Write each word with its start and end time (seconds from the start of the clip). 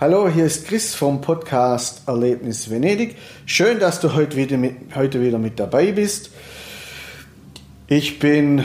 Hallo, 0.00 0.28
hier 0.28 0.44
ist 0.44 0.68
Chris 0.68 0.94
vom 0.94 1.20
Podcast 1.20 2.02
Erlebnis 2.06 2.70
Venedig. 2.70 3.16
Schön, 3.46 3.80
dass 3.80 3.98
du 3.98 4.14
heute 4.14 4.36
wieder 4.36 4.56
mit, 4.56 4.94
heute 4.94 5.20
wieder 5.20 5.40
mit 5.40 5.58
dabei 5.58 5.90
bist. 5.90 6.30
Ich 7.88 8.20
bin 8.20 8.64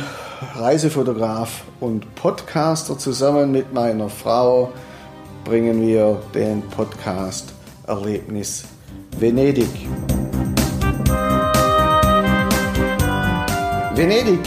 Reisefotograf 0.54 1.64
und 1.80 2.14
Podcaster. 2.14 3.00
Zusammen 3.00 3.52
mit 3.52 3.74
meiner 3.74 4.10
Frau 4.10 4.74
bringen 5.44 5.82
wir 5.82 6.22
den 6.36 6.62
Podcast 6.70 7.52
Erlebnis 7.88 8.66
Venedig. 9.18 9.88
Venedig 13.96 14.40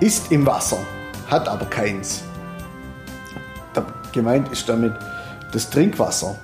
ist 0.00 0.32
im 0.32 0.46
Wasser, 0.46 0.78
hat 1.28 1.48
aber 1.48 1.66
keins. 1.66 2.22
Gemeint 4.12 4.50
ist 4.52 4.68
damit 4.68 4.92
das 5.52 5.70
Trinkwasser. 5.70 6.36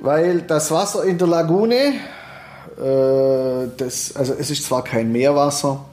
Weil 0.00 0.42
das 0.42 0.70
Wasser 0.70 1.04
in 1.04 1.18
der 1.18 1.28
Lagune, 1.28 1.94
äh, 2.78 3.68
das, 3.76 4.14
also 4.16 4.34
es 4.34 4.50
ist 4.50 4.64
zwar 4.64 4.84
kein 4.84 5.12
Meerwasser, 5.12 5.84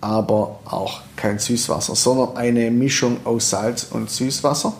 aber 0.00 0.60
auch 0.64 1.00
kein 1.16 1.38
Süßwasser, 1.38 1.94
sondern 1.96 2.36
eine 2.36 2.70
Mischung 2.70 3.18
aus 3.24 3.50
Salz 3.50 3.84
und 3.90 4.10
Süßwasser. 4.10 4.72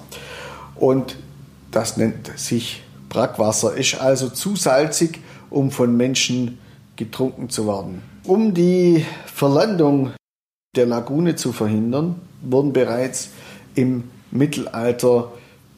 Und 0.77 1.17
das 1.71 1.97
nennt 1.97 2.39
sich 2.39 2.83
Brackwasser, 3.09 3.75
ist 3.75 4.01
also 4.01 4.29
zu 4.29 4.55
salzig, 4.55 5.21
um 5.51 5.71
von 5.71 5.97
Menschen 5.97 6.59
getrunken 6.97 7.49
zu 7.49 7.67
werden. 7.67 8.03
Um 8.25 8.55
die 8.55 9.05
Verlandung 9.27 10.13
der 10.77 10.87
Lagune 10.87 11.37
zu 11.37 11.53
verhindern, 11.53 12.17
wurden 12.43 12.73
bereits 12.73 13.31
im 13.75 14.05
Mittelalter 14.31 15.33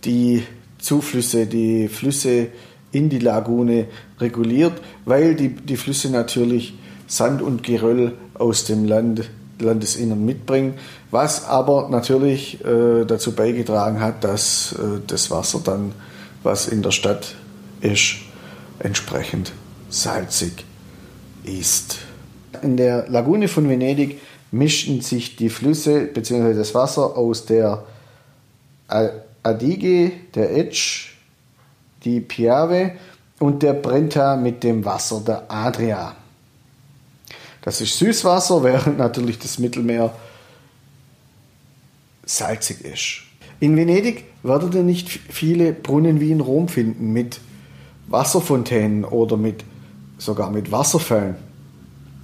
die 0.05 0.43
Zuflüsse, 0.79 1.47
die 1.47 1.89
Flüsse 1.89 2.49
in 2.93 3.09
die 3.09 3.19
Lagune 3.19 3.87
reguliert, 4.19 4.73
weil 5.05 5.35
die, 5.35 5.51
die 5.51 5.77
Flüsse 5.77 6.11
natürlich 6.11 6.75
Sand 7.07 7.43
und 7.43 7.63
Geröll 7.63 8.13
aus 8.35 8.65
dem 8.65 8.85
Land, 8.85 9.29
Landesinnern 9.59 10.25
mitbringen, 10.25 10.75
was 11.11 11.45
aber 11.45 11.89
natürlich 11.91 12.65
äh, 12.65 13.05
dazu 13.05 13.33
beigetragen 13.33 14.01
hat, 14.01 14.25
dass 14.25 14.73
äh, 14.73 15.01
das 15.07 15.31
Wasser 15.31 15.61
dann, 15.63 15.93
was 16.43 16.67
in 16.67 16.83
der 16.83 16.93
Stadt 16.93 17.35
ist, 17.81 18.17
entsprechend 18.79 19.53
salzig 19.91 20.65
ist. 21.45 21.99
In 22.63 22.77
der 22.77 23.09
Lagune 23.09 23.49
von 23.49 23.69
Venedig 23.69 24.21
mischten 24.51 25.01
sich 25.01 25.37
die 25.37 25.51
Flüsse 25.51 26.07
bzw. 26.07 26.55
das 26.55 26.75
Wasser 26.75 27.17
aus 27.17 27.47
der 27.47 27.85
Adige, 29.43 30.13
der 30.35 30.57
Etsch, 30.57 31.11
die 32.05 32.21
Piave 32.21 32.93
und 33.39 33.63
der 33.63 33.73
Brenta 33.73 34.37
mit 34.37 34.63
dem 34.65 34.85
Wasser 34.85 35.21
der 35.21 35.51
Adria. 35.51 36.15
Das 37.63 37.81
ist 37.81 37.99
Süßwasser, 37.99 38.63
während 38.63 38.99
natürlich 38.99 39.39
das 39.39 39.59
Mittelmeer 39.59 40.15
salzig 42.25 42.85
ist. 42.85 43.23
In 43.59 43.77
Venedig 43.77 44.25
werdet 44.43 44.75
ihr 44.75 44.83
nicht 44.83 45.09
viele 45.09 45.73
Brunnen 45.73 46.21
wie 46.21 46.31
in 46.31 46.41
Rom 46.41 46.69
finden 46.69 47.13
mit 47.13 47.41
Wasserfontänen 48.07 49.05
oder 49.05 49.37
mit, 49.37 49.65
sogar 50.19 50.51
mit 50.51 50.73
Wasserfällen. 50.73 51.37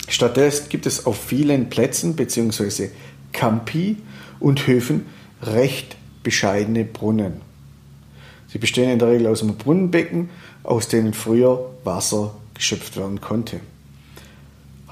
Stattdessen 0.09 0.69
gibt 0.69 0.87
es 0.87 1.05
auf 1.05 1.19
vielen 1.19 1.69
Plätzen 1.69 2.17
bzw. 2.17 2.91
Campi 3.33 3.97
und 4.41 4.67
Höfen 4.67 5.06
recht 5.42 5.97
bescheidene 6.27 6.84
Brunnen. 6.84 7.41
Sie 8.48 8.58
bestehen 8.58 8.91
in 8.91 8.98
der 8.98 9.10
Regel 9.10 9.28
aus 9.28 9.44
einem 9.44 9.56
Brunnenbecken, 9.56 10.28
aus 10.64 10.88
denen 10.88 11.14
früher 11.14 11.70
Wasser 11.84 12.34
geschöpft 12.52 12.96
werden 12.96 13.20
konnte. 13.20 13.60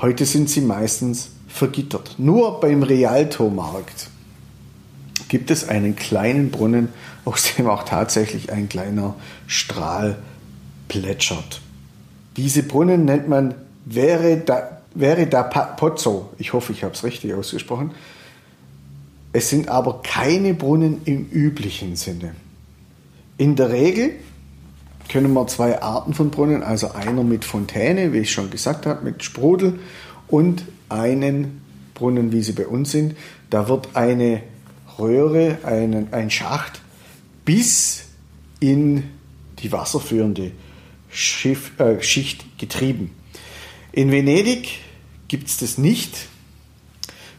Heute 0.00 0.26
sind 0.26 0.48
sie 0.48 0.60
meistens 0.60 1.30
vergittert. 1.48 2.14
Nur 2.18 2.60
beim 2.60 2.84
Rialto-Markt 2.84 4.10
gibt 5.28 5.50
es 5.50 5.68
einen 5.68 5.96
kleinen 5.96 6.52
Brunnen, 6.52 6.90
aus 7.24 7.54
dem 7.56 7.66
auch 7.66 7.82
tatsächlich 7.82 8.52
ein 8.52 8.68
kleiner 8.68 9.16
Strahl 9.48 10.18
plätschert. 10.86 11.60
Diese 12.36 12.62
Brunnen 12.62 13.04
nennt 13.04 13.28
man 13.28 13.56
Vereda, 13.90 14.82
Vereda 14.94 15.42
Pozzo. 15.42 16.30
Ich 16.38 16.52
hoffe, 16.52 16.72
ich 16.72 16.84
habe 16.84 16.94
es 16.94 17.02
richtig 17.02 17.34
ausgesprochen. 17.34 17.90
Es 19.34 19.50
sind 19.50 19.68
aber 19.68 20.00
keine 20.02 20.54
Brunnen 20.54 21.00
im 21.06 21.28
üblichen 21.28 21.96
Sinne. 21.96 22.36
In 23.36 23.56
der 23.56 23.70
Regel 23.70 24.12
können 25.08 25.32
wir 25.32 25.48
zwei 25.48 25.82
Arten 25.82 26.14
von 26.14 26.30
Brunnen, 26.30 26.62
also 26.62 26.92
einer 26.92 27.24
mit 27.24 27.44
Fontäne, 27.44 28.12
wie 28.12 28.18
ich 28.18 28.30
schon 28.30 28.48
gesagt 28.48 28.86
habe, 28.86 29.04
mit 29.04 29.24
Sprudel 29.24 29.80
und 30.28 30.64
einen 30.88 31.62
Brunnen, 31.94 32.30
wie 32.30 32.44
sie 32.44 32.52
bei 32.52 32.68
uns 32.68 32.92
sind. 32.92 33.16
Da 33.50 33.68
wird 33.68 33.96
eine 33.96 34.40
Röhre, 35.00 35.58
einen, 35.64 36.12
ein 36.12 36.30
Schacht 36.30 36.80
bis 37.44 38.04
in 38.60 39.02
die 39.58 39.72
wasserführende 39.72 40.52
Schiff, 41.10 41.72
äh, 41.80 42.00
Schicht 42.00 42.56
getrieben. 42.56 43.10
In 43.90 44.12
Venedig 44.12 44.78
gibt 45.26 45.48
es 45.48 45.56
das 45.56 45.76
nicht. 45.76 46.28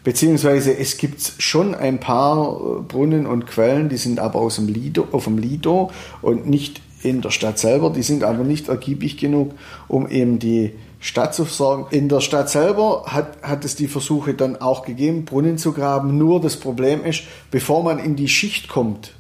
Beziehungsweise 0.06 0.78
es 0.78 0.98
gibt 0.98 1.34
schon 1.40 1.74
ein 1.74 2.00
paar 2.00 2.58
äh, 2.58 2.82
Brunnen 2.84 3.26
und 3.26 3.48
Quellen, 3.48 3.90
die 3.90 3.98
sind 3.98 4.20
aber 4.20 4.40
aus 4.40 4.56
dem 4.56 4.68
Lido, 4.68 5.08
auf 5.12 5.24
dem 5.24 5.40
Lido 5.40 5.90
und 6.22 6.48
nicht 6.48 6.80
in 7.02 7.22
der 7.22 7.32
Stadt 7.32 7.58
selber. 7.58 7.90
Die 7.90 8.04
sind 8.04 8.24
aber 8.24 8.44
nicht 8.44 8.70
ergiebig 8.70 9.18
genug, 9.18 9.54
um 9.88 10.08
eben 10.08 10.38
die 10.38 10.74
Stadt 11.00 11.34
zu 11.34 11.46
versorgen. 11.46 11.88
In 11.90 12.08
der 12.08 12.22
Stadt 12.22 12.52
selber 12.52 13.06
hat, 13.08 13.42
hat 13.42 13.66
es 13.66 13.76
die 13.76 13.88
Versuche 13.88 14.36
dann 14.36 14.62
auch 14.62 14.86
gegeben, 14.86 15.26
Brunnen 15.26 15.58
zu 15.58 15.74
graben. 15.74 16.20
Nur 16.20 16.40
das 16.40 16.56
Problem 16.58 17.04
ist, 17.04 17.24
bevor 17.50 17.84
man 17.84 17.98
in 17.98 18.16
die 18.16 18.30
Schicht 18.30 18.70
kommt, 18.70 19.12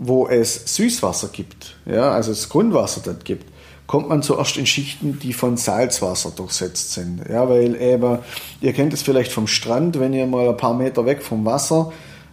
wo 0.00 0.26
es 0.26 0.74
Süßwasser 0.74 1.28
gibt, 1.28 1.76
ja, 1.86 2.10
also 2.10 2.30
das 2.30 2.48
Grundwasser 2.48 3.00
dort 3.04 3.24
gibt, 3.24 3.44
kommt 3.88 4.08
man 4.08 4.22
zuerst 4.22 4.58
in 4.58 4.66
Schichten, 4.66 5.18
die 5.18 5.32
von 5.32 5.56
Salzwasser 5.56 6.30
durchsetzt 6.30 6.92
sind. 6.92 7.22
Ja, 7.28 7.48
weil 7.48 7.74
eben, 7.80 8.18
ihr 8.60 8.72
kennt 8.74 8.92
es 8.92 9.02
vielleicht 9.02 9.32
vom 9.32 9.48
Strand, 9.48 9.98
wenn 9.98 10.12
ihr 10.12 10.26
mal 10.26 10.48
ein 10.48 10.56
paar 10.56 10.74
Meter 10.74 11.06
weg 11.06 11.22
vom 11.22 11.44
Wasser 11.44 11.90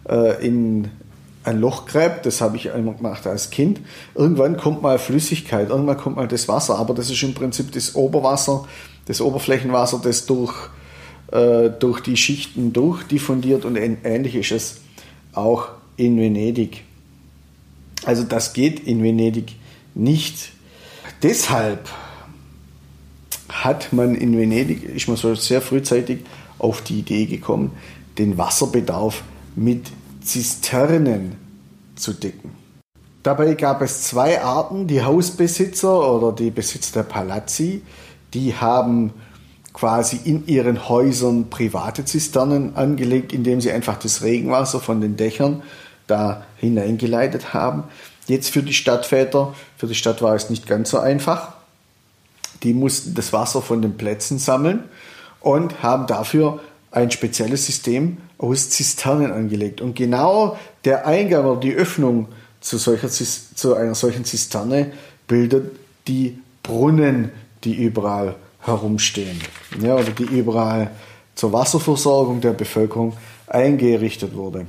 äh, 0.08 0.46
in 0.46 0.90
ein 1.44 1.60
Loch 1.60 1.86
gräbt, 1.86 2.26
das 2.26 2.40
habe 2.40 2.56
ich 2.56 2.72
einmal 2.72 2.94
gemacht 2.94 3.26
als 3.26 3.50
Kind. 3.50 3.80
Irgendwann 4.14 4.58
kommt 4.58 4.82
mal 4.82 4.98
Flüssigkeit, 4.98 5.70
irgendwann 5.70 5.96
kommt 5.96 6.16
mal 6.16 6.28
das 6.28 6.46
Wasser, 6.46 6.76
aber 6.76 6.92
das 6.92 7.08
ist 7.08 7.22
im 7.22 7.34
Prinzip 7.34 7.72
das 7.72 7.94
Oberwasser, 7.94 8.66
das 9.06 9.20
Oberflächenwasser, 9.22 10.00
das 10.02 10.26
durch, 10.26 10.54
äh, 11.32 11.70
durch 11.70 12.00
die 12.00 12.18
Schichten 12.18 12.74
durchdiffundiert 12.74 13.64
und 13.64 13.76
ähnlich 13.76 14.34
ist 14.34 14.50
es 14.50 14.80
auch 15.32 15.68
in 15.96 16.18
Venedig. 16.18 16.84
Also 18.04 18.24
das 18.24 18.52
geht 18.52 18.80
in 18.80 19.02
Venedig 19.02 19.54
nicht 19.94 20.50
deshalb 21.26 21.88
hat 23.48 23.92
man 23.92 24.14
in 24.14 24.38
Venedig, 24.38 24.84
ist 24.84 25.08
man 25.08 25.16
so 25.16 25.34
sehr 25.34 25.60
frühzeitig 25.60 26.20
auf 26.58 26.82
die 26.82 27.00
Idee 27.00 27.26
gekommen, 27.26 27.72
den 28.16 28.38
Wasserbedarf 28.38 29.24
mit 29.56 29.88
Zisternen 30.22 31.36
zu 31.96 32.12
decken. 32.12 32.52
Dabei 33.24 33.54
gab 33.54 33.82
es 33.82 34.02
zwei 34.02 34.40
Arten, 34.40 34.86
die 34.86 35.02
Hausbesitzer 35.02 36.14
oder 36.14 36.30
die 36.30 36.50
Besitzer 36.50 37.02
der 37.02 37.08
Palazzi, 37.08 37.82
die 38.32 38.54
haben 38.54 39.12
quasi 39.72 40.20
in 40.22 40.46
ihren 40.46 40.88
Häusern 40.88 41.50
private 41.50 42.04
Zisternen 42.04 42.76
angelegt, 42.76 43.32
indem 43.32 43.60
sie 43.60 43.72
einfach 43.72 43.98
das 43.98 44.22
Regenwasser 44.22 44.78
von 44.78 45.00
den 45.00 45.16
Dächern 45.16 45.62
da 46.06 46.44
hineingeleitet 46.56 47.52
haben. 47.52 47.84
Jetzt 48.26 48.50
für 48.50 48.62
die 48.62 48.72
Stadtväter, 48.72 49.54
für 49.76 49.86
die 49.86 49.94
Stadt 49.94 50.20
war 50.20 50.34
es 50.34 50.50
nicht 50.50 50.66
ganz 50.66 50.90
so 50.90 50.98
einfach. 50.98 51.54
Die 52.62 52.74
mussten 52.74 53.14
das 53.14 53.32
Wasser 53.32 53.62
von 53.62 53.82
den 53.82 53.96
Plätzen 53.96 54.38
sammeln 54.38 54.84
und 55.40 55.82
haben 55.82 56.06
dafür 56.06 56.60
ein 56.90 57.10
spezielles 57.10 57.66
System 57.66 58.18
aus 58.38 58.70
Zisternen 58.70 59.32
angelegt. 59.32 59.80
Und 59.80 59.94
genau 59.94 60.58
der 60.84 61.06
Eingang 61.06 61.44
oder 61.44 61.60
die 61.60 61.74
Öffnung 61.74 62.28
zu, 62.60 62.78
solcher, 62.78 63.08
zu 63.08 63.74
einer 63.74 63.94
solchen 63.94 64.24
Zisterne 64.24 64.92
bildet 65.28 65.76
die 66.08 66.38
Brunnen, 66.62 67.30
die 67.64 67.74
überall 67.74 68.34
herumstehen. 68.60 69.40
Ja, 69.80 69.94
oder 69.94 70.10
die 70.10 70.24
überall 70.24 70.90
zur 71.34 71.52
Wasserversorgung 71.52 72.40
der 72.40 72.52
Bevölkerung 72.52 73.16
eingerichtet 73.46 74.34
wurde. 74.34 74.66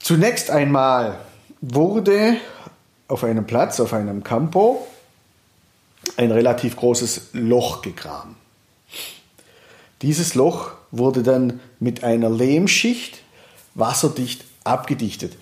Zunächst 0.00 0.50
einmal 0.50 1.18
wurde 1.60 2.36
auf 3.08 3.24
einem 3.24 3.46
Platz, 3.46 3.80
auf 3.80 3.92
einem 3.92 4.22
Campo, 4.22 4.86
ein 6.16 6.30
relativ 6.30 6.76
großes 6.76 7.30
Loch 7.32 7.82
gegraben. 7.82 8.36
Dieses 10.02 10.34
Loch 10.34 10.72
wurde 10.90 11.22
dann 11.22 11.60
mit 11.80 12.04
einer 12.04 12.30
Lehmschicht 12.30 13.22
wasserdicht 13.74 14.44
abgedichtet. 14.64 15.36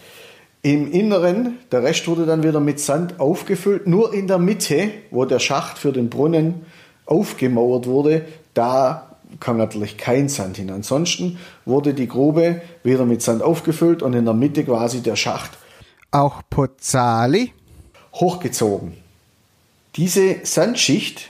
Im 0.63 0.91
Inneren, 0.91 1.59
der 1.71 1.83
Rest 1.83 2.09
wurde 2.09 2.27
dann 2.27 2.43
wieder 2.43 2.61
mit 2.61 2.81
Sand 2.81 3.21
aufgefüllt. 3.21 3.87
Nur 3.87 4.13
in 4.13 4.27
der 4.27 4.39
Mitte, 4.39 4.91
wo 5.11 5.25
der 5.25 5.39
Schacht 5.39 5.79
für 5.79 5.93
den 5.93 6.11
Brunnen 6.11 6.67
aufgemauert 7.05 7.87
wurde, 7.87 8.25
da 8.55 9.17
kam 9.39 9.59
natürlich 9.59 9.97
kein 9.97 10.29
Sand 10.29 10.57
hin. 10.57 10.71
Ansonsten 10.71 11.39
wurde 11.65 11.95
die 11.95 12.09
Grube 12.09 12.63
wieder 12.83 13.05
mit 13.05 13.23
Sand 13.23 13.43
aufgefüllt 13.43 14.03
und 14.03 14.15
in 14.15 14.25
der 14.25 14.35
Mitte 14.35 14.65
quasi 14.65 15.03
der 15.03 15.17
Schacht. 15.17 15.51
Auch 16.17 16.41
Pozzali? 16.49 17.53
Hochgezogen. 18.15 18.95
Diese 19.97 20.37
Sandschicht 20.45 21.29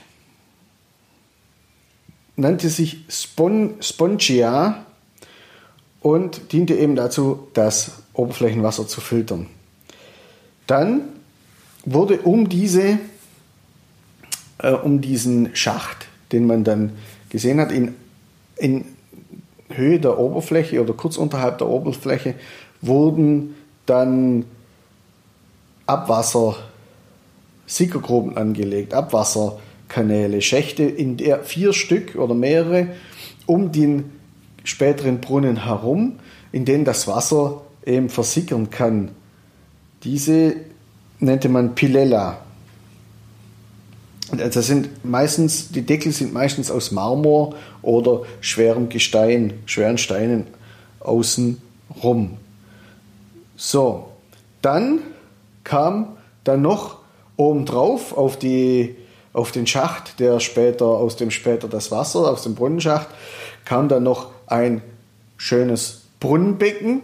nannte 2.37 2.69
sich 2.69 3.03
Spon 3.09 3.75
Spongia 3.81 4.85
und 5.99 6.53
diente 6.53 6.73
eben 6.73 6.95
dazu, 6.95 7.49
das 7.53 8.03
Oberflächenwasser 8.13 8.87
zu 8.87 9.01
filtern. 9.01 9.47
Dann 10.67 11.01
wurde 11.83 12.21
um, 12.21 12.47
diese, 12.47 12.97
äh, 14.59 14.71
um 14.71 15.01
diesen 15.01 15.53
Schacht, 15.53 16.07
den 16.31 16.47
man 16.47 16.63
dann 16.63 16.97
gesehen 17.27 17.59
hat, 17.59 17.73
in, 17.73 17.93
in 18.55 18.85
Höhe 19.67 19.99
der 19.99 20.17
Oberfläche 20.17 20.81
oder 20.81 20.93
kurz 20.93 21.17
unterhalb 21.17 21.57
der 21.57 21.67
Oberfläche, 21.67 22.35
wurden 22.79 23.53
dann 23.85 24.45
Abwasser, 25.87 26.57
Sickergruben 27.65 28.37
angelegt, 28.37 28.93
Abwasserkanäle, 28.93 30.41
Schächte, 30.41 30.83
in 30.83 31.17
der 31.17 31.43
vier 31.43 31.73
Stück 31.73 32.15
oder 32.15 32.35
mehrere 32.35 32.89
um 33.45 33.71
den 33.71 34.11
späteren 34.63 35.21
Brunnen 35.21 35.65
herum, 35.65 36.19
in 36.51 36.65
denen 36.65 36.85
das 36.85 37.07
Wasser 37.07 37.61
eben 37.85 38.09
versickern 38.09 38.69
kann. 38.69 39.11
Diese 40.03 40.57
nannte 41.19 41.49
man 41.49 41.73
Pilella. 41.73 42.39
Das 44.35 44.53
sind 44.67 45.05
meistens, 45.05 45.69
die 45.69 45.83
Deckel 45.83 46.11
sind 46.11 46.33
meistens 46.33 46.69
aus 46.69 46.91
Marmor 46.91 47.55
oder 47.81 48.23
schwerem 48.41 48.89
Gestein, 48.89 49.53
schweren 49.65 49.97
Steinen 49.97 50.47
außen 50.99 51.61
rum. 52.03 52.37
So, 53.55 54.09
dann 54.61 54.99
kam 55.67 56.17
dann 56.45 56.61
noch 56.61 56.99
obendrauf 57.35 58.17
auf, 58.17 58.39
die, 58.39 58.95
auf 59.33 59.51
den 59.51 59.67
Schacht, 59.67 60.21
der 60.21 60.39
später, 60.39 60.85
aus 60.85 61.17
dem 61.17 61.29
später 61.29 61.67
das 61.67 61.91
Wasser, 61.91 62.19
aus 62.31 62.43
dem 62.43 62.55
Brunnenschacht, 62.55 63.07
kam 63.65 63.89
dann 63.89 64.03
noch 64.03 64.31
ein 64.47 64.81
schönes 65.35 66.03
Brunnenbecken. 66.21 67.01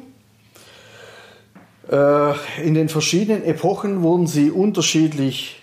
Äh, 1.92 2.34
in 2.66 2.74
den 2.74 2.88
verschiedenen 2.88 3.44
Epochen 3.44 4.02
wurden 4.02 4.28
sie 4.28 4.50
unterschiedlich 4.50 5.62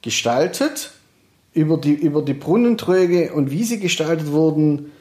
gestaltet. 0.00 0.92
Über 1.52 1.78
die, 1.78 1.94
über 1.94 2.22
die 2.22 2.34
Brunnenträge 2.34 3.32
und 3.32 3.50
wie 3.50 3.64
sie 3.64 3.80
gestaltet 3.80 4.30
wurden, 4.30 4.92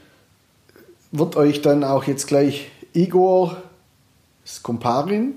wird 1.11 1.35
euch 1.35 1.61
dann 1.61 1.83
auch 1.83 2.05
jetzt 2.05 2.27
gleich 2.27 2.71
Igor 2.93 3.61
Skomparin, 4.45 5.33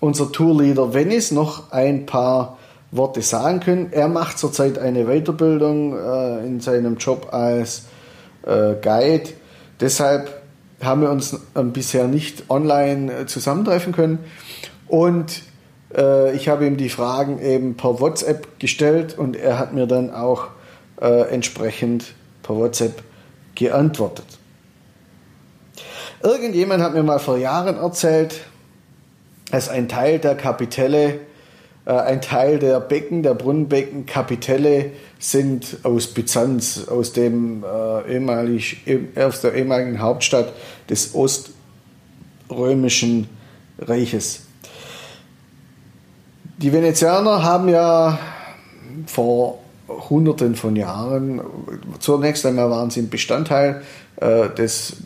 unser 0.00 0.30
Tourleader 0.32 0.92
Venice, 0.92 1.32
noch 1.32 1.72
ein 1.72 2.06
paar 2.06 2.58
Worte 2.90 3.22
sagen 3.22 3.60
können. 3.60 3.88
Er 3.92 4.08
macht 4.08 4.38
zurzeit 4.38 4.78
eine 4.78 5.06
Weiterbildung 5.06 5.96
äh, 5.96 6.46
in 6.46 6.60
seinem 6.60 6.96
Job 6.96 7.28
als 7.32 7.86
äh, 8.46 8.74
Guide. 8.80 9.30
Deshalb 9.80 10.42
haben 10.82 11.02
wir 11.02 11.10
uns 11.10 11.40
bisher 11.72 12.06
nicht 12.06 12.50
online 12.50 13.12
äh, 13.12 13.26
zusammentreffen 13.26 13.92
können. 13.92 14.18
Und 14.86 15.42
äh, 15.96 16.34
ich 16.36 16.48
habe 16.48 16.66
ihm 16.66 16.76
die 16.76 16.88
Fragen 16.88 17.40
eben 17.40 17.76
per 17.76 18.00
WhatsApp 18.00 18.58
gestellt 18.58 19.18
und 19.18 19.36
er 19.36 19.58
hat 19.58 19.72
mir 19.72 19.86
dann 19.86 20.12
auch 20.12 20.48
äh, 21.00 21.28
entsprechend 21.32 22.14
per 22.42 22.56
WhatsApp 22.56 23.02
geantwortet. 23.54 24.26
Irgendjemand 26.22 26.82
hat 26.82 26.94
mir 26.94 27.02
mal 27.02 27.18
vor 27.18 27.36
Jahren 27.36 27.76
erzählt, 27.76 28.40
dass 29.50 29.68
ein 29.68 29.88
Teil 29.88 30.18
der 30.18 30.36
Kapitelle, 30.36 31.20
äh, 31.86 31.92
ein 31.92 32.20
Teil 32.20 32.58
der 32.58 32.80
Becken, 32.80 33.22
der 33.22 33.34
Brunnenbecken, 33.34 34.06
Kapitelle 34.06 34.92
sind 35.18 35.78
aus 35.82 36.08
Byzanz, 36.08 36.86
aus, 36.88 37.12
dem, 37.12 37.64
äh, 37.64 38.14
ehemalig, 38.14 38.82
aus 39.16 39.40
der 39.40 39.54
ehemaligen 39.54 40.00
Hauptstadt 40.00 40.52
des 40.88 41.14
Oströmischen 41.14 43.28
Reiches. 43.78 44.42
Die 46.58 46.72
Venezianer 46.72 47.42
haben 47.42 47.68
ja 47.68 48.18
vor 49.06 49.58
Hunderten 49.88 50.54
von 50.54 50.76
Jahren, 50.76 51.42
zunächst 51.98 52.46
einmal 52.46 52.70
waren 52.70 52.90
sie 52.90 53.00
ein 53.00 53.10
Bestandteil 53.10 53.82
äh, 54.16 54.48
des 54.50 54.96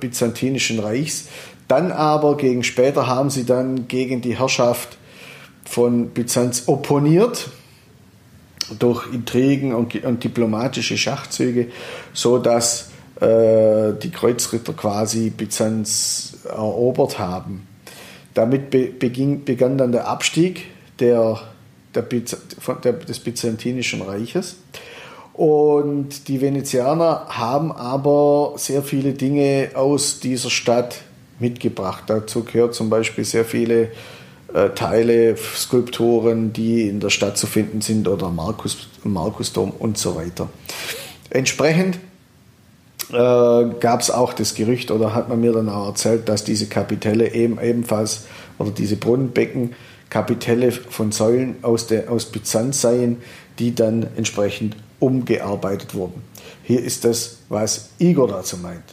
Byzantinischen 0.00 0.78
Reichs, 0.78 1.28
dann 1.72 1.90
aber 1.90 2.36
gegen 2.36 2.64
später 2.64 3.06
haben 3.06 3.30
sie 3.30 3.46
dann 3.46 3.88
gegen 3.88 4.20
die 4.20 4.38
Herrschaft 4.38 4.98
von 5.64 6.10
Byzanz 6.10 6.64
opponiert 6.66 7.48
durch 8.78 9.10
Intrigen 9.10 9.74
und, 9.74 10.04
und 10.04 10.22
diplomatische 10.22 10.98
Schachzüge, 10.98 11.68
so 12.12 12.36
dass 12.36 12.90
äh, 13.22 13.94
die 14.02 14.10
Kreuzritter 14.10 14.74
quasi 14.74 15.30
Byzanz 15.30 16.34
erobert 16.44 17.18
haben. 17.18 17.66
Damit 18.34 18.68
be 18.68 18.88
beging, 18.88 19.44
begann 19.44 19.78
dann 19.78 19.92
der 19.92 20.08
Abstieg 20.08 20.66
der, 20.98 21.40
der, 21.94 22.02
der, 22.84 22.92
des 22.92 23.18
Byzantinischen 23.18 24.02
Reiches. 24.02 24.56
Und 25.32 26.28
die 26.28 26.42
Venezianer 26.42 27.28
haben 27.28 27.72
aber 27.72 28.52
sehr 28.56 28.82
viele 28.82 29.14
Dinge 29.14 29.70
aus 29.72 30.20
dieser 30.20 30.50
Stadt 30.50 30.98
mitgebracht. 31.38 32.04
Dazu 32.06 32.44
gehört 32.44 32.74
zum 32.74 32.90
Beispiel 32.90 33.24
sehr 33.24 33.44
viele 33.44 33.90
äh, 34.54 34.70
Teile, 34.74 35.36
Skulpturen, 35.36 36.52
die 36.52 36.88
in 36.88 37.00
der 37.00 37.10
Stadt 37.10 37.38
zu 37.38 37.46
finden 37.46 37.80
sind 37.80 38.08
oder 38.08 38.30
Markus, 38.30 38.88
Markusdom 39.04 39.70
und 39.70 39.98
so 39.98 40.16
weiter. 40.16 40.48
Entsprechend 41.30 41.98
äh, 43.10 43.14
gab 43.14 44.00
es 44.00 44.10
auch 44.10 44.32
das 44.32 44.54
Gerücht 44.54 44.90
oder 44.90 45.14
hat 45.14 45.28
man 45.28 45.40
mir 45.40 45.52
dann 45.52 45.68
auch 45.68 45.88
erzählt, 45.88 46.28
dass 46.28 46.44
diese 46.44 46.66
Kapitelle 46.66 47.32
eben 47.34 47.58
ebenfalls 47.60 48.24
oder 48.58 48.70
diese 48.70 48.96
Brunnenbecken 48.96 49.74
Kapitelle 50.10 50.72
von 50.72 51.10
Säulen 51.10 51.56
aus, 51.62 51.86
der, 51.86 52.10
aus 52.10 52.26
Byzanz 52.26 52.82
seien, 52.82 53.22
die 53.58 53.74
dann 53.74 54.06
entsprechend 54.16 54.76
umgearbeitet 55.00 55.94
wurden. 55.94 56.22
Hier 56.62 56.82
ist 56.82 57.06
das, 57.06 57.38
was 57.48 57.88
Igor 57.98 58.28
dazu 58.28 58.58
meint. 58.58 58.84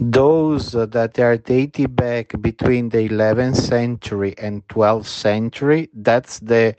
Those 0.00 0.72
that 0.72 1.18
are 1.18 1.36
dated 1.36 1.96
back 1.96 2.32
between 2.40 2.88
the 2.90 3.08
11th 3.08 3.56
century 3.56 4.34
and 4.38 4.66
12th 4.68 5.06
century 5.06 5.88
that's 5.94 6.38
the 6.40 6.74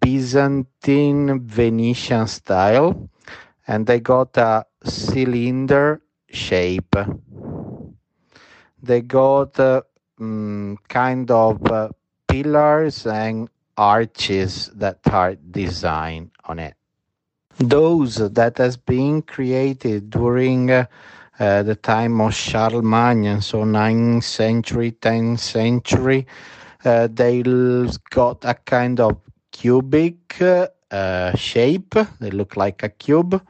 byzantine 0.00 1.40
venetian 1.46 2.26
style 2.26 3.08
and 3.66 3.86
they 3.86 4.00
got 4.00 4.36
a 4.36 4.64
cylinder 4.84 6.02
shape. 6.30 6.94
They 8.82 9.02
got 9.02 9.58
uh, 9.58 9.82
um, 10.20 10.78
kind 10.88 11.30
of 11.30 11.64
uh, 11.70 11.90
pillars 12.28 13.06
and 13.06 13.48
arches 13.76 14.70
that 14.74 14.98
are 15.10 15.34
designed 15.36 16.30
on 16.44 16.58
it. 16.58 16.74
Those 17.58 18.16
that 18.16 18.58
has 18.58 18.76
been 18.76 19.22
created 19.22 20.10
during 20.10 20.70
uh, 20.70 20.86
uh, 21.40 21.62
the 21.62 21.74
time 21.74 22.20
of 22.20 22.34
Charlemagne, 22.34 23.40
so 23.40 23.64
9th 23.64 24.22
century, 24.22 24.92
10th 24.92 25.40
century. 25.40 26.26
Uh, 26.84 27.08
they 27.10 27.42
got 28.10 28.44
a 28.44 28.54
kind 28.54 29.00
of 29.00 29.16
cubic 29.50 30.40
uh, 30.42 31.34
shape. 31.34 31.94
They 32.20 32.30
look 32.30 32.56
like 32.56 32.82
a 32.82 32.90
cube, 32.90 33.42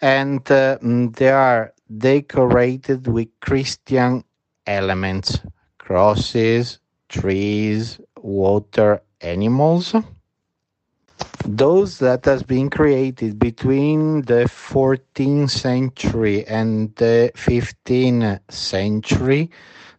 and 0.00 0.44
mm, 0.44 1.14
they 1.16 1.30
are 1.30 1.74
decorated 1.98 3.08
with 3.08 3.28
Christian 3.40 4.24
elements, 4.66 5.40
crosses, 5.78 6.78
trees, 7.08 8.00
water, 8.16 9.02
animals 9.20 9.94
those 11.56 11.98
that 11.98 12.24
has 12.26 12.42
been 12.42 12.70
created 12.70 13.38
between 13.38 14.22
the 14.22 14.44
14th 14.48 15.50
century 15.50 16.44
and 16.46 16.94
the 16.96 17.32
15th 17.36 18.40
century. 18.48 19.50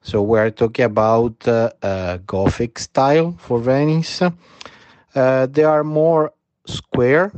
So 0.02 0.22
we're 0.22 0.52
talking 0.52 0.86
about 0.86 1.48
uh, 1.48 1.72
uh, 1.82 2.18
gothic 2.26 2.80
style 2.80 3.36
for 3.40 3.60
venice. 3.60 4.22
Uh, 5.16 5.48
they 5.48 5.64
are 5.64 5.84
more 5.84 6.34
square 6.66 7.32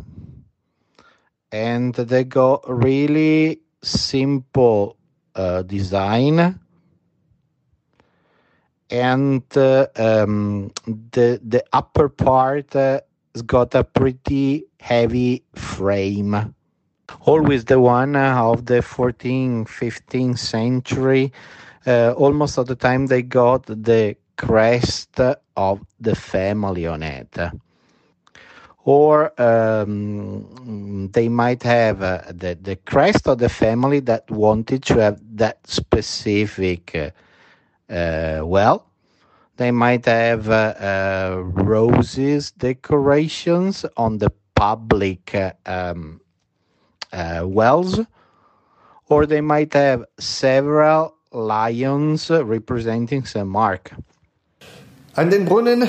and 1.51 1.93
they 1.95 2.23
got 2.23 2.63
really 2.67 3.61
simple 3.81 4.97
uh, 5.35 5.63
design. 5.63 6.59
And 8.89 9.43
uh, 9.55 9.87
um, 9.95 10.71
the 10.85 11.39
the 11.43 11.63
upper 11.73 12.09
part 12.09 12.75
uh, 12.75 13.01
has 13.33 13.41
got 13.41 13.75
a 13.75 13.83
pretty 13.83 14.65
heavy 14.79 15.43
frame. 15.55 16.55
Always 17.21 17.65
the 17.65 17.79
one 17.79 18.15
of 18.15 18.65
the 18.65 18.81
14th, 18.81 19.67
15th 19.67 20.39
century. 20.39 21.31
Uh, 21.85 22.11
almost 22.11 22.57
at 22.57 22.67
the 22.67 22.75
time 22.75 23.07
they 23.07 23.21
got 23.23 23.65
the 23.65 24.15
crest 24.37 25.19
of 25.55 25.81
the 25.99 26.15
family 26.15 26.87
on 26.87 27.03
it. 27.03 27.37
Or 28.83 29.39
um, 29.41 31.09
they 31.11 31.29
might 31.29 31.63
have 31.63 32.01
uh, 32.01 32.21
the, 32.29 32.57
the 32.59 32.75
crest 32.75 33.27
of 33.27 33.37
the 33.37 33.49
family 33.49 33.99
that 34.01 34.29
wanted 34.31 34.83
to 34.83 34.99
have 34.99 35.19
that 35.37 35.67
specific 35.67 36.95
uh, 36.95 37.93
uh, 37.93 38.41
well. 38.45 38.90
They 39.61 39.69
might 39.69 40.07
have 40.07 40.49
uh, 40.49 40.73
uh, 40.81 41.43
roses 41.43 42.49
decorations 42.49 43.85
on 43.95 44.17
the 44.17 44.31
public 44.55 45.35
uh, 45.35 45.51
um, 45.67 46.19
wells, 47.13 47.99
or 49.07 49.27
they 49.27 49.41
might 49.41 49.71
have 49.75 50.05
several 50.17 51.13
lions 51.31 52.31
representing 52.31 53.23
St. 53.23 53.45
Mark. 53.45 53.91
An 55.13 55.29
den 55.29 55.45
Brunnen 55.45 55.87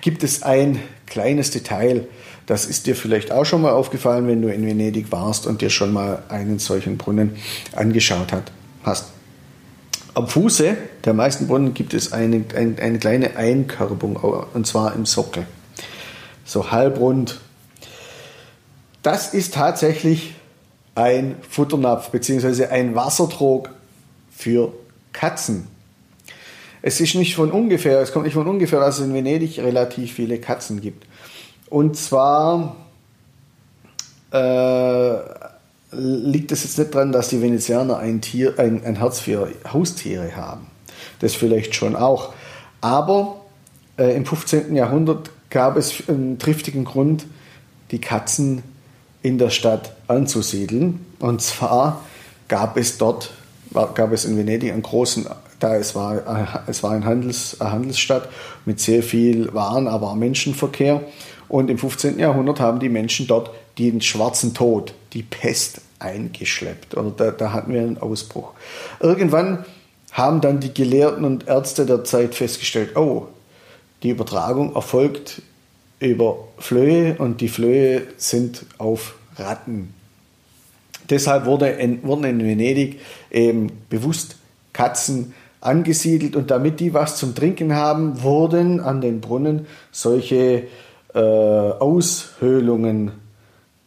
gibt 0.00 0.24
es 0.24 0.42
ein 0.42 0.82
kleines 1.06 1.52
Detail. 1.52 2.08
Das 2.46 2.64
ist 2.64 2.88
dir 2.88 2.96
vielleicht 2.96 3.30
auch 3.30 3.44
schon 3.44 3.62
mal 3.62 3.70
aufgefallen, 3.70 4.26
wenn 4.26 4.42
du 4.42 4.52
in 4.52 4.66
Venedig 4.66 5.12
warst 5.12 5.46
und 5.46 5.60
dir 5.60 5.70
schon 5.70 5.92
mal 5.92 6.24
einen 6.28 6.58
solchen 6.58 6.98
Brunnen 6.98 7.36
angeschaut 7.76 8.32
hat, 8.32 8.50
hast. 8.82 9.21
Am 10.14 10.28
Fuße 10.28 10.76
der 11.04 11.14
meisten 11.14 11.46
Brunnen 11.46 11.72
gibt 11.72 11.94
es 11.94 12.12
eine, 12.12 12.44
eine, 12.54 12.76
eine 12.78 12.98
kleine 12.98 13.36
Einkerbung, 13.36 14.16
und 14.16 14.66
zwar 14.66 14.94
im 14.94 15.06
Sockel. 15.06 15.46
So 16.44 16.70
halbrund. 16.70 17.40
Das 19.02 19.32
ist 19.32 19.54
tatsächlich 19.54 20.34
ein 20.94 21.36
Futternapf 21.48 22.10
bzw. 22.10 22.66
ein 22.66 22.94
Wassertrog 22.94 23.70
für 24.30 24.74
Katzen. 25.12 25.66
Es 26.82 27.00
ist 27.00 27.14
nicht 27.14 27.34
von 27.34 27.50
ungefähr, 27.50 28.00
es 28.00 28.12
kommt 28.12 28.26
nicht 28.26 28.34
von 28.34 28.46
ungefähr, 28.46 28.80
dass 28.80 28.98
es 28.98 29.06
in 29.06 29.14
Venedig 29.14 29.58
relativ 29.58 30.12
viele 30.12 30.38
Katzen 30.38 30.80
gibt. 30.80 31.06
Und 31.70 31.96
zwar 31.96 32.76
äh, 34.30 35.18
liegt 35.92 36.52
es 36.52 36.64
jetzt 36.64 36.78
nicht 36.78 36.94
daran, 36.94 37.12
dass 37.12 37.28
die 37.28 37.42
Venezianer 37.42 37.98
ein, 37.98 38.20
Tier, 38.20 38.58
ein, 38.58 38.84
ein 38.84 38.96
Herz 38.96 39.20
für 39.20 39.48
Haustiere 39.72 40.34
haben. 40.36 40.66
Das 41.20 41.34
vielleicht 41.34 41.74
schon 41.74 41.96
auch. 41.96 42.32
Aber 42.80 43.42
äh, 43.98 44.16
im 44.16 44.24
15. 44.26 44.74
Jahrhundert 44.74 45.30
gab 45.50 45.76
es 45.76 46.08
einen 46.08 46.38
triftigen 46.38 46.84
Grund, 46.84 47.26
die 47.90 48.00
Katzen 48.00 48.62
in 49.22 49.38
der 49.38 49.50
Stadt 49.50 49.94
anzusiedeln. 50.08 51.04
Und 51.18 51.42
zwar 51.42 52.02
gab 52.48 52.76
es 52.76 52.98
dort, 52.98 53.32
gab 53.72 54.12
es 54.12 54.24
in 54.24 54.36
Venedig 54.36 54.72
einen 54.72 54.82
großen 54.82 55.26
da 55.62 55.76
es 55.76 55.94
war, 55.94 56.64
es 56.66 56.82
war 56.82 56.90
ein 56.90 57.04
Handels, 57.04 57.60
eine 57.60 57.70
Handelsstadt 57.70 58.28
mit 58.64 58.80
sehr 58.80 59.02
viel 59.02 59.54
Waren, 59.54 59.86
aber 59.86 60.10
auch 60.10 60.14
Menschenverkehr. 60.16 61.02
Und 61.48 61.70
im 61.70 61.78
15. 61.78 62.18
Jahrhundert 62.18 62.58
haben 62.58 62.80
die 62.80 62.88
Menschen 62.88 63.26
dort 63.26 63.50
den 63.78 64.00
schwarzen 64.00 64.54
Tod, 64.54 64.94
die 65.12 65.22
Pest 65.22 65.80
eingeschleppt. 65.98 66.96
Oder 66.96 67.10
da, 67.10 67.30
da 67.30 67.52
hatten 67.52 67.72
wir 67.72 67.80
einen 67.80 67.98
Ausbruch. 67.98 68.52
Irgendwann 69.00 69.64
haben 70.12 70.40
dann 70.40 70.60
die 70.60 70.74
Gelehrten 70.74 71.24
und 71.24 71.48
Ärzte 71.48 71.86
der 71.86 72.04
Zeit 72.04 72.34
festgestellt, 72.34 72.96
oh, 72.96 73.28
die 74.02 74.10
Übertragung 74.10 74.74
erfolgt 74.74 75.42
über 76.00 76.48
Flöhe 76.58 77.16
und 77.18 77.40
die 77.40 77.48
Flöhe 77.48 78.02
sind 78.16 78.66
auf 78.78 79.14
Ratten. 79.36 79.94
Deshalb 81.08 81.46
wurde 81.46 81.68
in, 81.68 82.02
wurden 82.02 82.24
in 82.24 82.40
Venedig 82.40 83.00
eben 83.30 83.70
bewusst 83.88 84.36
Katzen 84.72 85.34
angesiedelt 85.60 86.34
und 86.36 86.50
damit 86.50 86.80
die 86.80 86.92
was 86.92 87.16
zum 87.16 87.34
Trinken 87.34 87.74
haben, 87.74 88.22
wurden 88.22 88.80
an 88.80 89.00
den 89.00 89.20
Brunnen 89.20 89.66
solche 89.92 90.64
äh, 91.14 91.18
Aushöhlungen 91.18 93.12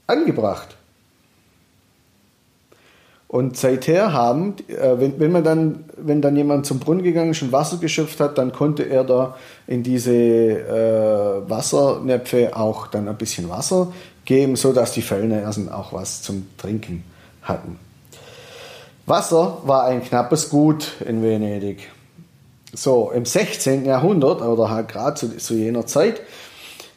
angebracht. 0.08 0.75
Und 3.28 3.58
seither 3.58 4.14
haben, 4.14 4.54
äh, 4.68 5.00
wenn, 5.00 5.20
wenn 5.20 5.32
man 5.32 5.44
dann, 5.44 5.86
wenn 5.98 6.22
dann 6.22 6.36
jemand 6.36 6.66
zum 6.66 6.80
Brunnen 6.80 7.04
gegangen 7.04 7.32
ist 7.32 7.42
und 7.42 7.52
Wasser 7.52 7.78
geschöpft 7.78 8.20
hat, 8.20 8.38
dann 8.38 8.52
konnte 8.52 8.84
er 8.84 9.04
da 9.04 9.36
in 9.68 9.82
diese 9.82 10.14
äh, 10.14 11.50
Wassernäpfe 11.50 12.56
auch 12.56 12.88
dann 12.88 13.08
ein 13.08 13.18
bisschen 13.18 13.50
Wasser 13.50 13.92
geben, 14.26 14.56
sodass 14.56 14.94
die 14.94 15.02
Fellnersen 15.02 15.70
auch 15.70 15.92
was 15.92 16.22
zum 16.22 16.48
Trinken 16.58 17.04
hatten. 17.42 17.80
Wasser 19.08 19.60
war 19.66 19.86
ein 19.86 20.04
knappes 20.04 20.50
Gut 20.50 20.94
in 21.06 21.22
Venedig. 21.22 21.90
So, 22.74 23.12
im 23.12 23.26
16. 23.26 23.86
Jahrhundert, 23.86 24.42
oder 24.42 24.84
gerade 24.84 25.16
zu, 25.16 25.38
zu, 25.38 25.54
jener 25.54 25.86
Zeit, 25.86 26.22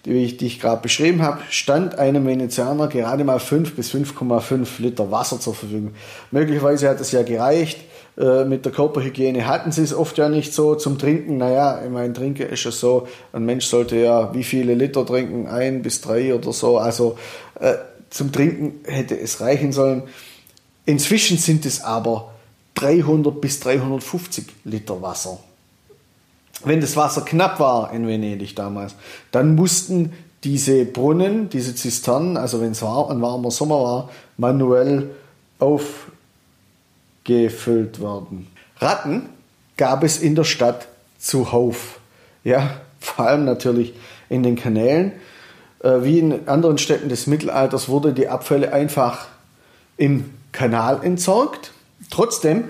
die 0.09 0.25
ich, 0.25 0.37
die 0.39 0.47
ich 0.47 0.61
gerade 0.61 0.81
beschrieben 0.81 1.23
habe, 1.23 1.41
stand 1.51 1.99
einem 1.99 2.27
Venezianer 2.27 2.89
gerade 2.89 3.25
mal 3.25 3.39
5 3.39 3.77
bis 3.77 3.93
5,5 3.93 4.67
Liter 4.79 5.11
Wasser 5.11 5.39
zur 5.39 5.55
Verfügung. 5.55 5.93
Möglicherweise 6.31 6.89
hat 6.89 7.01
es 7.01 7.13
ja 7.13 7.23
gereicht. 7.23 7.79
Äh, 8.17 8.47
mit 8.47 8.65
der 8.65 8.73
Körperhygiene 8.73 9.47
hatten 9.47 9.71
sie 9.71 9.83
es 9.83 9.93
oft 9.93 10.17
ja 10.17 10.31
nicht 10.31 10.55
so 10.55 10.75
zum 10.77 10.99
Trinken. 10.99 11.37
Naja, 11.37 11.83
ich 11.85 11.91
meine, 11.91 12.15
Trinken 12.15 12.49
ist 12.49 12.65
ja 12.65 12.71
so, 12.71 13.07
ein 13.33 13.45
Mensch 13.45 13.67
sollte 13.67 13.97
ja 13.97 14.33
wie 14.35 14.45
viele 14.45 14.75
Liter 14.75 15.05
trinken? 15.05 15.47
Ein 15.47 15.83
bis 15.83 16.01
drei 16.01 16.35
oder 16.35 16.53
so. 16.53 16.79
Also 16.79 17.19
äh, 17.61 17.75
zum 18.09 18.33
Trinken 18.33 18.81
hätte 18.91 19.19
es 19.19 19.43
reichen 19.43 19.73
sollen. 19.73 20.05
Inzwischen 20.87 21.37
sind 21.37 21.67
es 21.67 21.85
aber 21.85 22.33
300 22.77 23.41
bis 23.41 23.61
350 23.61 24.47
Liter 24.65 25.03
Wasser. 25.03 25.39
Wenn 26.65 26.81
das 26.81 26.97
Wasser 26.97 27.23
knapp 27.23 27.61
war 27.61 27.93
in 27.93 28.07
Venedig 28.07 28.57
damals, 28.57 28.95
dann 29.31 29.55
mussten 29.55 30.13
diese 30.45 30.85
Brunnen, 30.85 31.49
diese 31.49 31.75
Zisternen, 31.75 32.37
also 32.37 32.61
wenn 32.61 32.73
es 32.73 32.83
war, 32.83 33.11
ein 33.11 33.23
warmer 33.23 33.51
Sommer 33.51 33.83
war, 33.83 34.11
manuell 34.37 35.11
aufgefüllt 35.59 38.01
werden. 38.01 38.47
Ratten 38.79 39.29
gab 39.77 40.05
es 40.05 40.19
in 40.19 40.35
der 40.35 40.45
Stadt 40.45 40.89
zuhauf. 41.19 42.01
Ja, 42.45 42.81
vor 43.01 43.27
allem 43.27 43.45
natürlich 43.45 43.95
in 44.29 44.43
den 44.43 44.57
Kanälen. 44.57 45.13
Äh, 45.83 46.03
wie 46.03 46.19
in 46.19 46.49
anderen 46.49 46.79
Städten 46.79 47.09
des 47.09 47.27
Mittelalters 47.27 47.89
wurde 47.89 48.13
die 48.13 48.29
Abfälle 48.29 48.73
einfach 48.73 49.27
im 49.97 50.31
Kanal 50.53 51.05
entsorgt. 51.05 51.73
Trotzdem 52.11 52.65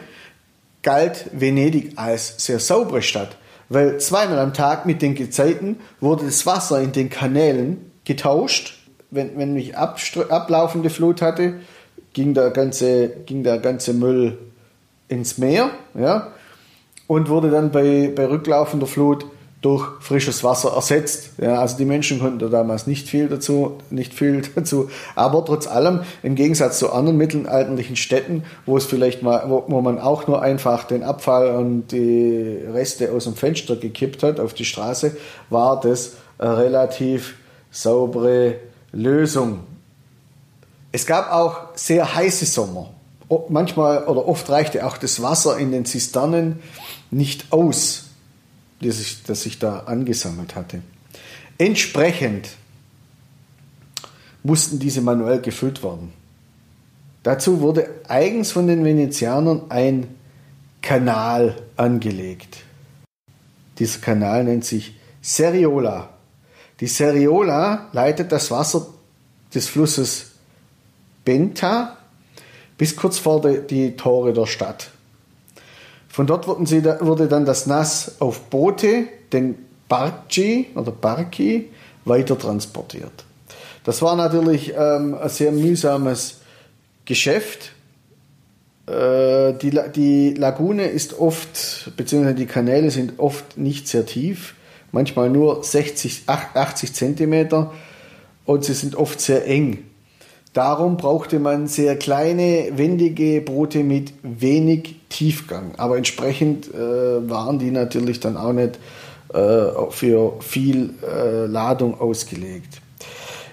galt 0.82 1.26
Venedig 1.32 1.92
als 1.96 2.44
sehr 2.44 2.60
saubere 2.60 3.02
Stadt, 3.02 3.36
weil 3.68 3.98
zweimal 4.00 4.38
am 4.38 4.54
Tag 4.54 4.86
mit 4.86 5.02
den 5.02 5.14
Gezeiten 5.14 5.76
wurde 6.00 6.24
das 6.24 6.46
Wasser 6.46 6.80
in 6.80 6.92
den 6.92 7.10
Kanälen 7.10 7.90
getauscht. 8.04 8.78
Wenn, 9.10 9.38
wenn 9.38 9.56
ich 9.56 9.76
ablaufende 9.76 10.90
Flut 10.90 11.22
hatte, 11.22 11.54
ging 12.12 12.34
der 12.34 12.50
ganze, 12.50 13.08
ging 13.26 13.42
der 13.42 13.58
ganze 13.58 13.94
Müll 13.94 14.38
ins 15.08 15.38
Meer 15.38 15.70
ja, 15.94 16.32
und 17.06 17.28
wurde 17.28 17.50
dann 17.50 17.70
bei, 17.70 18.12
bei 18.14 18.26
rücklaufender 18.26 18.86
Flut 18.86 19.24
durch 19.60 20.00
frisches 20.00 20.44
Wasser 20.44 20.72
ersetzt. 20.74 21.30
Ja, 21.38 21.60
also 21.60 21.76
die 21.76 21.84
Menschen 21.84 22.20
konnten 22.20 22.38
da 22.38 22.46
damals 22.46 22.86
nicht 22.86 23.08
viel 23.08 23.28
dazu, 23.28 23.78
nicht 23.90 24.14
viel 24.14 24.42
dazu. 24.54 24.88
Aber 25.16 25.44
trotz 25.44 25.66
allem, 25.66 26.02
im 26.22 26.36
Gegensatz 26.36 26.78
zu 26.78 26.92
anderen 26.92 27.18
mittelalterlichen 27.18 27.96
Städten, 27.96 28.44
wo 28.66 28.76
es 28.76 28.84
vielleicht 28.84 29.22
mal, 29.22 29.44
wo, 29.48 29.64
wo 29.66 29.80
man 29.80 29.98
auch 29.98 30.28
nur 30.28 30.42
einfach 30.42 30.84
den 30.84 31.02
Abfall 31.02 31.56
und 31.56 31.88
die 31.88 32.60
Reste 32.72 33.10
aus 33.12 33.24
dem 33.24 33.34
Fenster 33.34 33.74
gekippt 33.74 34.22
hat 34.22 34.38
auf 34.38 34.54
die 34.54 34.64
Straße, 34.64 35.16
war 35.50 35.80
das 35.80 36.12
eine 36.38 36.56
relativ 36.56 37.34
saubere 37.72 38.56
Lösung. 38.92 39.60
Es 40.92 41.04
gab 41.04 41.32
auch 41.32 41.60
sehr 41.74 42.14
heiße 42.14 42.46
Sommer. 42.46 42.90
Manchmal 43.48 44.04
oder 44.04 44.26
oft 44.26 44.48
reichte 44.48 44.86
auch 44.86 44.96
das 44.96 45.20
Wasser 45.20 45.58
in 45.58 45.72
den 45.72 45.84
Zisternen 45.84 46.60
nicht 47.10 47.52
aus 47.52 48.07
das 48.80 49.00
ich, 49.00 49.22
das 49.24 49.46
ich 49.46 49.58
da 49.58 49.80
angesammelt 49.80 50.54
hatte. 50.54 50.82
Entsprechend 51.58 52.50
mussten 54.42 54.78
diese 54.78 55.00
manuell 55.00 55.40
gefüllt 55.40 55.82
werden. 55.82 56.12
Dazu 57.22 57.60
wurde 57.60 57.90
eigens 58.08 58.52
von 58.52 58.66
den 58.66 58.84
Venezianern 58.84 59.62
ein 59.70 60.14
Kanal 60.80 61.56
angelegt. 61.76 62.58
Dieser 63.78 64.00
Kanal 64.00 64.44
nennt 64.44 64.64
sich 64.64 64.94
Seriola. 65.20 66.10
Die 66.80 66.86
Seriola 66.86 67.88
leitet 67.92 68.32
das 68.32 68.50
Wasser 68.50 68.86
des 69.52 69.68
Flusses 69.68 70.32
Benta 71.24 71.98
bis 72.76 72.94
kurz 72.94 73.18
vor 73.18 73.42
die 73.42 73.96
Tore 73.96 74.32
der 74.32 74.46
Stadt. 74.46 74.90
Von 76.18 76.26
dort 76.26 76.48
wurde 76.48 77.28
dann 77.28 77.44
das 77.44 77.66
Nass 77.66 78.16
auf 78.18 78.40
Boote, 78.50 79.04
den 79.32 79.54
Barci 79.88 80.66
oder 80.74 80.90
Barki, 80.90 81.68
weiter 82.04 82.36
transportiert. 82.36 83.24
Das 83.84 84.02
war 84.02 84.16
natürlich 84.16 84.72
ähm, 84.76 85.14
ein 85.14 85.28
sehr 85.28 85.52
mühsames 85.52 86.40
Geschäft. 87.04 87.70
Äh, 88.88 89.52
die, 89.62 89.78
die 89.94 90.34
Lagune 90.34 90.86
ist 90.86 91.20
oft, 91.20 91.92
beziehungsweise 91.96 92.34
die 92.34 92.46
Kanäle 92.46 92.90
sind 92.90 93.20
oft 93.20 93.56
nicht 93.56 93.86
sehr 93.86 94.04
tief, 94.04 94.56
manchmal 94.90 95.30
nur 95.30 95.62
60, 95.62 96.24
80 96.26 96.94
Zentimeter 96.94 97.72
und 98.44 98.64
sie 98.64 98.74
sind 98.74 98.96
oft 98.96 99.20
sehr 99.20 99.46
eng. 99.46 99.84
Darum 100.52 100.96
brauchte 100.96 101.38
man 101.38 101.66
sehr 101.66 101.96
kleine, 101.96 102.70
wendige 102.74 103.40
Boote 103.42 103.84
mit 103.84 104.12
wenig 104.22 104.96
Tiefgang. 105.08 105.72
Aber 105.76 105.96
entsprechend 105.96 106.72
äh, 106.72 107.28
waren 107.28 107.58
die 107.58 107.70
natürlich 107.70 108.20
dann 108.20 108.36
auch 108.36 108.52
nicht 108.52 108.78
äh, 109.32 109.66
für 109.90 110.34
viel 110.40 110.94
äh, 111.06 111.46
Ladung 111.46 112.00
ausgelegt. 112.00 112.80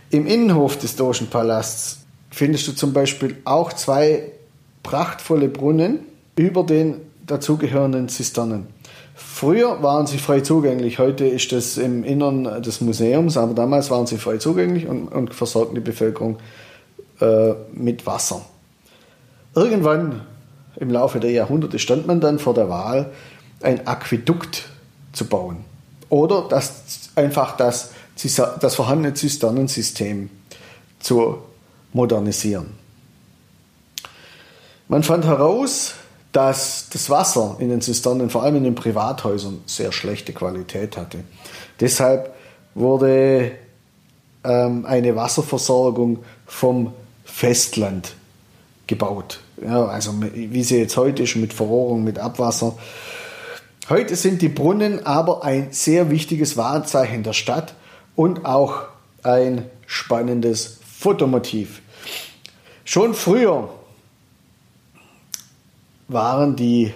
Im 0.10 0.26
Innenhof 0.26 0.78
des 0.78 0.96
Dogenpalasts 0.96 2.00
findest 2.32 2.68
du 2.68 2.72
zum 2.72 2.94
Beispiel 2.94 3.38
auch 3.44 3.74
zwei 3.74 4.32
prachtvolle 4.84 5.50
Brunnen 5.50 6.00
über 6.38 6.64
den 6.64 7.02
dazugehörenden 7.28 8.08
Zisternen. 8.08 8.68
Früher 9.16 9.82
waren 9.82 10.08
sie 10.08 10.18
frei 10.18 10.42
zugänglich, 10.42 11.00
heute 11.00 11.26
ist 11.26 11.52
das 11.52 11.78
im 11.78 12.04
Innern 12.04 12.62
des 12.62 12.82
Museums, 12.82 13.38
aber 13.38 13.54
damals 13.54 13.90
waren 13.90 14.08
sie 14.08 14.18
frei 14.18 14.38
zugänglich 14.38 14.88
und, 14.88 15.08
und 15.08 15.34
versorgten 15.34 15.76
die 15.76 15.82
Bevölkerung 15.82 16.38
äh, 17.20 17.54
mit 17.72 18.06
Wasser. 18.06 18.42
Irgendwann 19.54 20.22
im 20.78 20.90
Laufe 20.90 21.20
der 21.20 21.32
Jahrhunderte 21.32 21.80
stand 21.80 22.08
man 22.08 22.20
dann 22.20 22.40
vor 22.40 22.54
der 22.54 22.70
Wahl, 22.70 23.12
ein 23.62 23.88
Aquädukt 23.88 24.66
zu 25.14 25.26
bauen 25.26 25.64
oder 26.10 26.48
das, 26.50 27.10
einfach 27.16 27.56
das, 27.56 27.92
das 28.60 28.76
vorhandene 28.76 29.14
Zisternensystem 29.14 30.30
zu 31.00 31.40
modernisieren. 31.94 32.74
Man 34.88 35.04
fand 35.04 35.26
heraus, 35.26 35.96
dass 36.32 36.90
das 36.90 37.10
Wasser 37.10 37.56
in 37.60 37.70
den 37.70 37.82
Zisternen, 37.82 38.30
vor 38.30 38.44
allem 38.44 38.58
in 38.58 38.66
den 38.66 38.76
Privathäusern, 38.76 39.62
sehr 39.66 39.92
schlechte 39.92 40.34
Qualität 40.34 40.98
hatte. 40.98 41.24
Deshalb 41.80 42.34
wurde 42.76 43.54
ähm, 44.44 44.86
eine 44.86 45.16
Wasserversorgung 45.16 46.20
vom 46.46 46.94
Festland 47.26 48.16
gebaut. 48.88 49.40
Ja, 49.62 49.86
also 49.86 50.14
wie 50.22 50.64
sie 50.64 50.78
jetzt 50.78 50.96
heute 50.96 51.24
ist, 51.24 51.36
mit 51.36 51.54
Verrohrung, 51.54 52.04
mit 52.04 52.20
Abwasser. 52.20 52.78
Heute 53.90 54.16
sind 54.16 54.42
die 54.42 54.50
Brunnen 54.50 55.06
aber 55.06 55.44
ein 55.44 55.72
sehr 55.72 56.10
wichtiges 56.10 56.58
Wahrzeichen 56.58 57.24
der 57.24 57.34
Stadt 57.34 57.76
und 58.16 58.46
auch 58.46 58.84
ein 59.24 59.66
spannendes 59.86 60.80
Fotomotiv. 60.98 61.82
Schon 62.84 63.14
früher 63.14 63.70
waren 66.08 66.56
die 66.56 66.94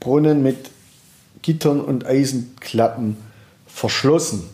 Brunnen 0.00 0.42
mit 0.42 0.70
Gittern 1.42 1.80
und 1.80 2.06
Eisenklappen 2.06 3.16
verschlossen. 3.66 4.48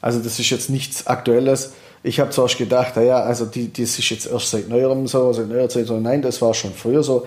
Also 0.00 0.20
das 0.20 0.38
ist 0.38 0.50
jetzt 0.50 0.70
nichts 0.70 1.06
Aktuelles. 1.06 1.72
Ich 2.02 2.18
habe 2.18 2.30
zuerst 2.30 2.56
gedacht, 2.56 2.96
naja, 2.96 3.20
also 3.20 3.44
die, 3.44 3.70
das 3.70 3.98
ist 3.98 4.08
jetzt 4.08 4.26
erst 4.26 4.50
seit 4.50 4.68
neuerem 4.68 5.06
so, 5.06 5.32
seit 5.32 5.48
neuer 5.48 5.68
Zeit 5.68 5.86
so. 5.86 6.00
Nein, 6.00 6.22
das 6.22 6.40
war 6.40 6.54
schon 6.54 6.72
früher 6.72 7.02
so. 7.02 7.26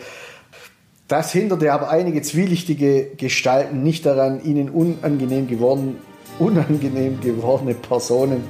Das 1.07 1.31
hinderte 1.31 1.71
aber 1.71 1.89
einige 1.89 2.21
zwielichtige 2.21 3.11
Gestalten 3.17 3.83
nicht 3.83 4.05
daran, 4.05 4.43
ihnen 4.43 4.69
unangenehm, 4.69 5.47
geworden, 5.47 5.97
unangenehm 6.39 7.19
gewordene 7.21 7.75
Personen 7.75 8.43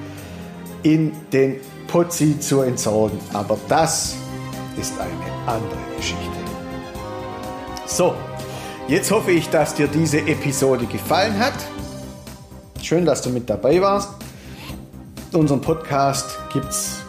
in 0.84 1.12
den 1.34 1.60
Pozzi 1.88 2.40
zu 2.40 2.62
entsorgen. 2.62 3.20
Aber 3.34 3.58
das 3.68 4.16
ist 4.80 4.94
eine 5.00 5.12
andere 5.46 5.78
Geschichte. 5.98 6.22
So, 7.86 8.14
jetzt 8.88 9.12
hoffe 9.12 9.32
ich, 9.32 9.50
dass 9.50 9.76
dir 9.76 9.88
diese 9.88 10.20
Episode 10.20 10.86
gefallen 10.86 11.38
hat. 11.38 11.54
Schön, 12.82 13.06
dass 13.06 13.22
du 13.22 13.30
mit 13.30 13.50
dabei 13.50 13.82
warst. 13.82 14.23
Unseren 15.34 15.62
Podcast 15.62 16.38
gibt 16.52 16.70
es 16.70 17.02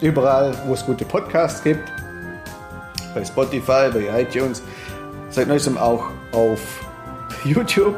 überall, 0.00 0.52
wo 0.66 0.74
es 0.74 0.84
gute 0.84 1.04
Podcasts 1.04 1.62
gibt. 1.62 1.92
Bei 3.14 3.24
Spotify, 3.24 3.88
bei 3.92 4.22
iTunes. 4.22 4.62
Seit 5.30 5.46
neuestem 5.46 5.78
auch 5.78 6.04
auf 6.32 6.60
YouTube. 7.44 7.94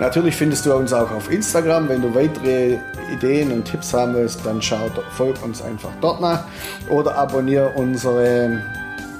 Natürlich 0.00 0.34
findest 0.34 0.66
du 0.66 0.74
uns 0.74 0.92
auch 0.92 1.10
auf 1.12 1.30
Instagram. 1.30 1.88
Wenn 1.88 2.02
du 2.02 2.12
weitere 2.16 2.78
Ideen 3.12 3.52
und 3.52 3.64
Tipps 3.64 3.94
haben 3.94 4.14
willst, 4.14 4.44
dann 4.44 4.60
schau, 4.60 4.90
folg 5.12 5.40
uns 5.44 5.62
einfach 5.62 5.90
dort 6.00 6.20
nach 6.20 6.42
oder 6.90 7.16
abonniere 7.16 7.70
unsere, 7.76 8.60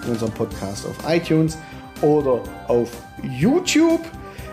unseren 0.09 0.33
Podcast 0.33 0.85
auf 0.85 0.96
iTunes 1.09 1.57
oder 2.03 2.40
auf 2.66 2.90
YouTube. 3.22 4.01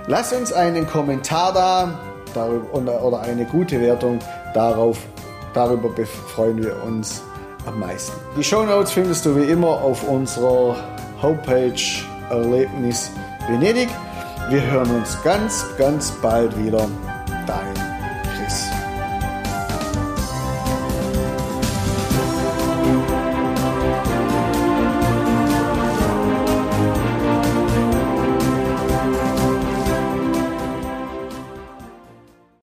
Lass 0.06 0.32
uns 0.32 0.54
einen 0.54 0.86
Kommentar 0.86 1.54
da 1.54 2.00
darüber, 2.34 3.04
oder 3.04 3.22
eine 3.22 3.46
gute 3.46 3.80
Wertung. 3.82 4.20
Darauf, 4.54 5.00
darüber 5.54 5.90
freuen 6.06 6.64
wir 6.64 6.82
uns 6.84 7.24
am 7.66 7.80
meisten. 7.80 8.14
Die 8.38 8.44
Show 8.44 8.64
Notes 8.64 8.92
findest 8.92 9.26
du 9.26 9.36
wie 9.36 9.50
immer 9.50 9.70
auf 9.70 10.08
unserer 10.08 10.76
Homepage 11.22 11.74
Erlebnis 12.30 13.12
Venedig. 13.48 13.90
Wir 14.50 14.62
hören 14.62 14.90
uns 14.92 15.22
ganz, 15.24 15.66
ganz 15.78 16.12
bald 16.22 16.58
wieder. 16.64 16.88